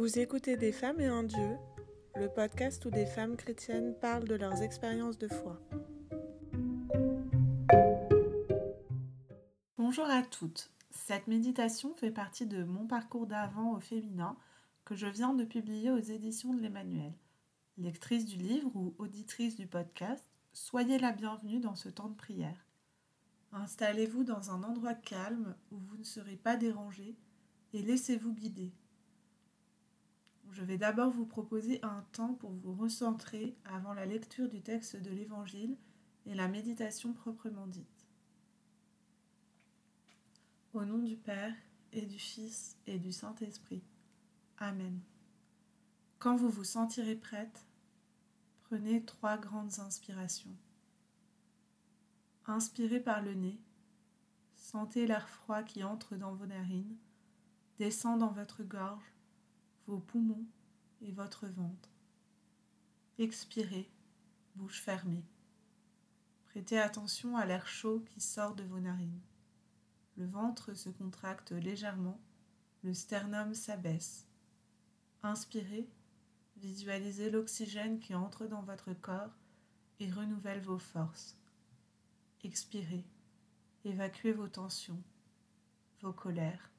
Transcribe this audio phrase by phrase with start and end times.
[0.00, 1.58] Vous écoutez Des femmes et un Dieu,
[2.16, 5.60] le podcast où des femmes chrétiennes parlent de leurs expériences de foi.
[9.76, 10.70] Bonjour à toutes.
[10.88, 14.38] Cette méditation fait partie de mon parcours d'avant au féminin
[14.86, 17.12] que je viens de publier aux éditions de l'Emmanuel.
[17.76, 22.64] Lectrice du livre ou auditrice du podcast, soyez la bienvenue dans ce temps de prière.
[23.52, 27.18] Installez-vous dans un endroit calme où vous ne serez pas dérangé
[27.74, 28.72] et laissez-vous guider.
[30.50, 34.96] Je vais d'abord vous proposer un temps pour vous recentrer avant la lecture du texte
[34.96, 35.76] de l'Évangile
[36.26, 38.06] et la méditation proprement dite.
[40.72, 41.54] Au nom du Père
[41.92, 43.82] et du Fils et du Saint-Esprit.
[44.58, 45.00] Amen.
[46.18, 47.66] Quand vous vous sentirez prête,
[48.64, 50.56] prenez trois grandes inspirations.
[52.46, 53.60] Inspirez par le nez,
[54.56, 56.96] sentez l'air froid qui entre dans vos narines,
[57.78, 59.14] descend dans votre gorge
[59.86, 60.46] vos poumons
[61.02, 61.90] et votre ventre.
[63.18, 63.90] Expirez,
[64.54, 65.24] bouche fermée.
[66.46, 69.20] Prêtez attention à l'air chaud qui sort de vos narines.
[70.16, 72.20] Le ventre se contracte légèrement,
[72.82, 74.26] le sternum s'abaisse.
[75.22, 75.88] Inspirez,
[76.56, 79.36] visualisez l'oxygène qui entre dans votre corps
[80.00, 81.36] et renouvelle vos forces.
[82.42, 83.04] Expirez,
[83.84, 85.02] évacuez vos tensions,
[86.00, 86.70] vos colères.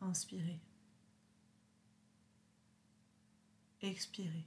[0.00, 0.60] Inspirez.
[3.82, 4.46] Expirez.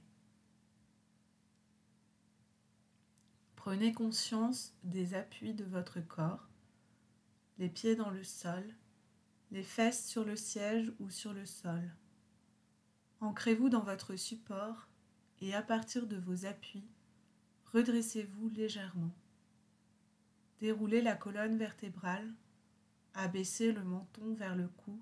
[3.56, 6.48] Prenez conscience des appuis de votre corps,
[7.58, 8.64] les pieds dans le sol,
[9.52, 11.94] les fesses sur le siège ou sur le sol.
[13.20, 14.88] Ancrez-vous dans votre support
[15.40, 16.88] et à partir de vos appuis,
[17.72, 19.14] redressez-vous légèrement.
[20.60, 22.34] Déroulez la colonne vertébrale,
[23.14, 25.00] abaissez le menton vers le cou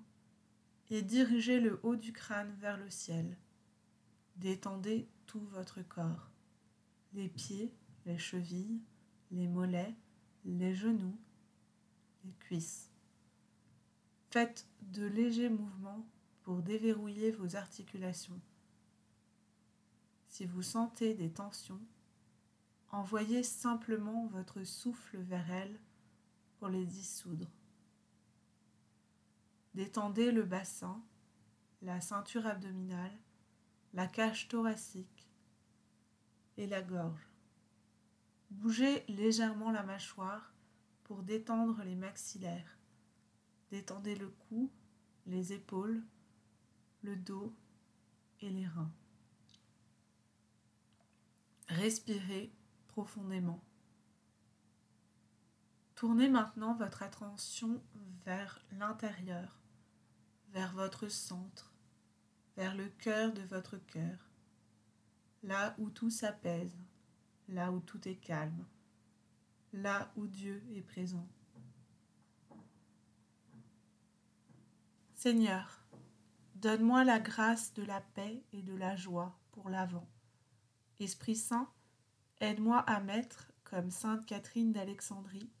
[0.89, 3.37] et dirigez le haut du crâne vers le ciel.
[4.41, 6.31] Détendez tout votre corps,
[7.13, 7.71] les pieds,
[8.07, 8.81] les chevilles,
[9.29, 9.95] les mollets,
[10.45, 11.15] les genoux,
[12.25, 12.89] les cuisses.
[14.31, 16.07] Faites de légers mouvements
[16.41, 18.41] pour déverrouiller vos articulations.
[20.25, 21.85] Si vous sentez des tensions,
[22.89, 25.79] envoyez simplement votre souffle vers elles
[26.57, 27.51] pour les dissoudre.
[29.75, 30.99] Détendez le bassin,
[31.83, 33.15] la ceinture abdominale
[33.93, 35.27] la cage thoracique
[36.57, 37.27] et la gorge.
[38.49, 40.53] Bougez légèrement la mâchoire
[41.03, 42.77] pour détendre les maxillaires.
[43.69, 44.71] Détendez le cou,
[45.25, 46.01] les épaules,
[47.01, 47.53] le dos
[48.41, 48.91] et les reins.
[51.67, 52.51] Respirez
[52.87, 53.63] profondément.
[55.95, 57.81] Tournez maintenant votre attention
[58.25, 59.59] vers l'intérieur,
[60.49, 61.70] vers votre centre
[62.57, 64.29] vers le cœur de votre cœur,
[65.43, 66.77] là où tout s'apaise,
[67.47, 68.65] là où tout est calme,
[69.73, 71.27] là où Dieu est présent.
[75.15, 75.85] Seigneur,
[76.55, 80.07] donne-moi la grâce de la paix et de la joie pour l'avant.
[80.99, 81.69] Esprit Saint,
[82.39, 85.51] aide-moi à mettre, comme Sainte Catherine d'Alexandrie,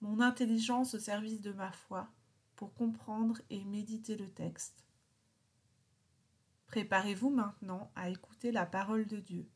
[0.00, 2.08] mon intelligence au service de ma foi
[2.54, 4.85] pour comprendre et méditer le texte.
[6.66, 9.48] Préparez-vous maintenant à écouter la parole de Dieu.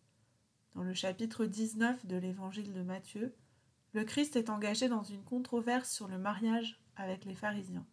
[0.74, 3.34] Dans le chapitre 19 de l'évangile de Matthieu,
[3.92, 7.86] le Christ est engagé dans une controverse sur le mariage avec les pharisiens.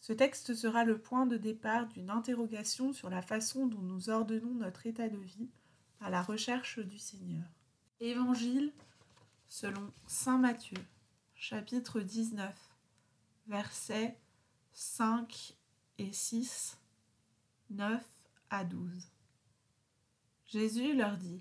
[0.00, 4.54] Ce texte sera le point de départ d'une interrogation sur la façon dont nous ordonnons
[4.54, 5.50] notre état de vie
[6.00, 7.44] à la recherche du Seigneur.
[8.00, 8.72] Évangile
[9.46, 10.78] selon Saint Matthieu,
[11.34, 12.54] chapitre 19,
[13.46, 14.18] versets
[14.72, 15.56] 5
[15.98, 16.79] et 6
[17.70, 18.02] 9
[18.50, 19.12] à 12.
[20.46, 21.40] Jésus leur dit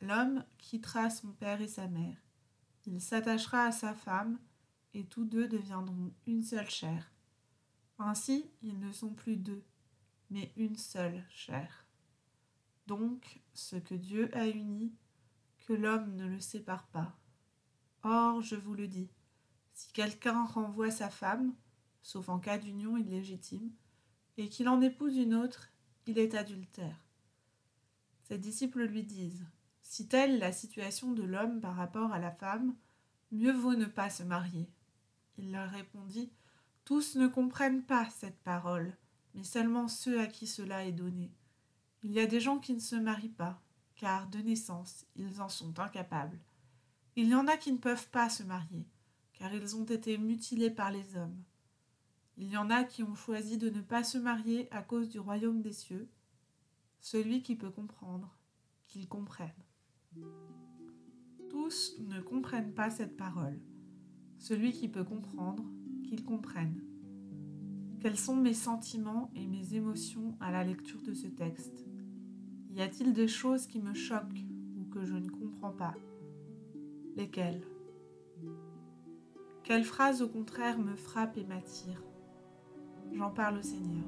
[0.00, 2.16] L'homme quittera son père et sa mère,
[2.84, 4.40] il s'attachera à sa femme,
[4.92, 7.12] et tous deux deviendront une seule chair.
[7.98, 9.64] Ainsi, ils ne sont plus deux,
[10.30, 11.86] mais une seule chair.
[12.88, 14.92] Donc, ce que Dieu a uni,
[15.66, 17.16] que l'homme ne le sépare pas.
[18.02, 19.10] Or, je vous le dis,
[19.74, 21.54] si quelqu'un renvoie sa femme,
[22.02, 23.70] sauf en cas d'union illégitime,
[24.36, 25.70] et qu'il en épouse une autre,
[26.06, 27.06] il est adultère.
[28.24, 29.46] Ses disciples lui disent
[29.82, 32.74] Si telle la situation de l'homme par rapport à la femme,
[33.32, 34.68] mieux vaut ne pas se marier.
[35.38, 36.32] Il leur répondit
[36.84, 38.96] Tous ne comprennent pas cette parole,
[39.34, 41.32] mais seulement ceux à qui cela est donné.
[42.02, 43.60] Il y a des gens qui ne se marient pas,
[43.96, 46.38] car de naissance ils en sont incapables.
[47.16, 48.86] Il y en a qui ne peuvent pas se marier,
[49.32, 51.42] car ils ont été mutilés par les hommes.
[52.38, 55.18] Il y en a qui ont choisi de ne pas se marier à cause du
[55.18, 56.08] royaume des cieux.
[57.00, 58.36] Celui qui peut comprendre,
[58.86, 59.54] qu'il comprenne.
[61.48, 63.58] Tous ne comprennent pas cette parole.
[64.38, 65.64] Celui qui peut comprendre,
[66.04, 66.82] qu'il comprenne.
[68.00, 71.86] Quels sont mes sentiments et mes émotions à la lecture de ce texte?
[72.70, 74.44] Y a-t-il des choses qui me choquent
[74.76, 75.94] ou que je ne comprends pas?
[77.16, 77.66] Lesquelles?
[79.64, 82.02] Quelle phrase au contraire me frappe et m'attire?
[83.14, 84.04] J'en parle au Seigneur.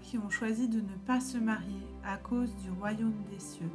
[0.00, 3.70] Qui ont choisi de ne pas se marier à cause du royaume des cieux.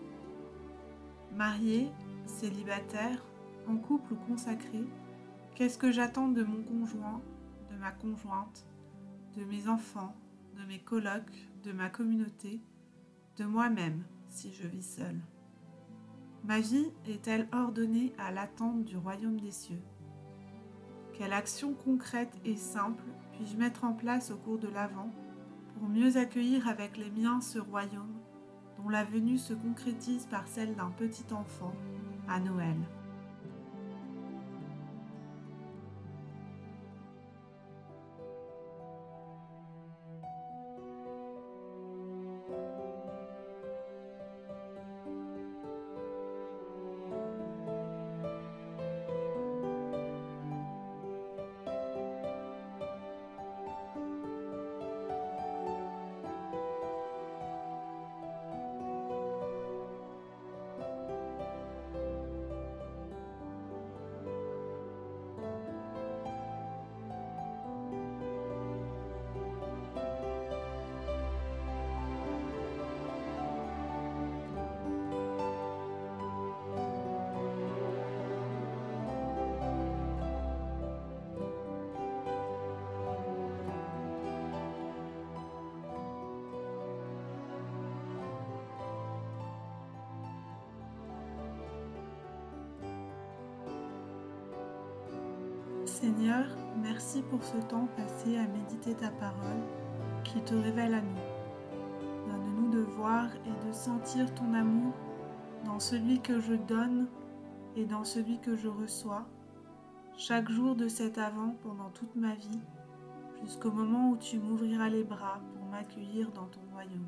[1.35, 1.91] Marié,
[2.25, 3.23] célibataire,
[3.67, 4.83] en couple ou consacré,
[5.55, 7.21] qu'est-ce que j'attends de mon conjoint,
[7.71, 8.65] de ma conjointe,
[9.37, 10.15] de mes enfants,
[10.57, 12.61] de mes colocs, de ma communauté,
[13.37, 15.21] de moi-même si je vis seule?
[16.43, 19.83] Ma vie est-elle ordonnée à l'attente du royaume des cieux?
[21.13, 23.03] Quelle action concrète et simple
[23.33, 25.11] puis-je mettre en place au cours de l'Avent
[25.81, 28.13] pour mieux accueillir avec les miens ce royaume
[28.77, 31.73] dont la venue se concrétise par celle d'un petit enfant
[32.29, 32.77] à Noël.
[95.85, 96.45] Seigneur,
[96.81, 99.63] merci pour ce temps passé à méditer ta parole
[100.23, 102.27] qui te révèle à nous.
[102.27, 104.93] Donne-nous de voir et de sentir ton amour
[105.65, 107.07] dans celui que je donne
[107.75, 109.25] et dans celui que je reçois,
[110.17, 112.59] chaque jour de cet avant pendant toute ma vie,
[113.41, 117.07] jusqu'au moment où tu m'ouvriras les bras pour m'accueillir dans ton royaume.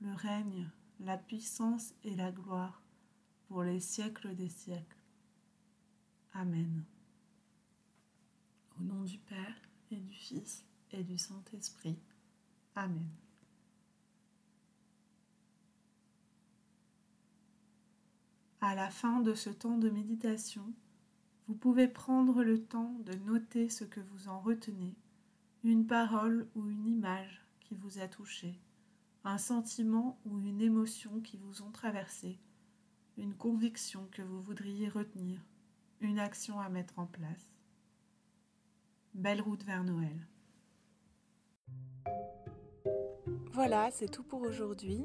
[0.00, 0.68] le règne,
[1.00, 2.82] la puissance et la gloire
[3.48, 4.96] pour les siècles des siècles.
[6.32, 6.84] Amen.
[8.78, 9.56] Au nom du Père
[9.90, 11.98] et du Fils et du Saint-Esprit.
[12.74, 13.08] Amen.
[18.62, 20.72] À la fin de ce temps de méditation,
[21.48, 24.94] vous pouvez prendre le temps de noter ce que vous en retenez,
[25.64, 28.60] une parole ou une image qui vous a touché,
[29.24, 32.38] un sentiment ou une émotion qui vous ont traversé,
[33.16, 35.40] une conviction que vous voudriez retenir,
[36.00, 37.54] une action à mettre en place.
[39.14, 40.26] Belle route vers Noël.
[43.52, 45.04] Voilà, c'est tout pour aujourd'hui.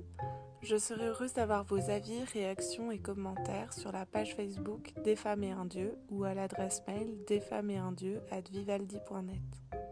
[0.62, 5.44] Je serai heureuse d'avoir vos avis, réactions et commentaires sur la page Facebook Des femmes
[5.44, 9.85] et un dieu ou à l'adresse mail desfemmesetundieu at vivaldi.net.